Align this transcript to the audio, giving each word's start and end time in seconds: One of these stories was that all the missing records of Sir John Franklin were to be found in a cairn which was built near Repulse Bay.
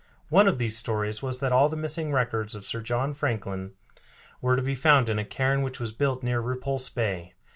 One 0.29 0.47
of 0.47 0.57
these 0.57 0.75
stories 0.75 1.21
was 1.21 1.37
that 1.41 1.51
all 1.51 1.69
the 1.69 1.75
missing 1.75 2.11
records 2.11 2.55
of 2.55 2.65
Sir 2.65 2.81
John 2.81 3.13
Franklin 3.13 3.73
were 4.41 4.55
to 4.55 4.61
be 4.63 4.73
found 4.73 5.09
in 5.09 5.19
a 5.19 5.23
cairn 5.23 5.61
which 5.61 5.79
was 5.79 5.91
built 5.91 6.23
near 6.23 6.41
Repulse 6.41 6.89
Bay. 6.89 7.35